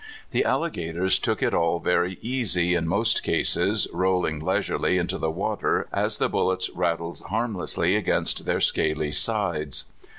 [0.31, 5.87] The aUigators took it all very easy in most cases, rolling leisurely into the water
[5.93, 9.83] as the bullets rattled harmlessly against their scaly sides.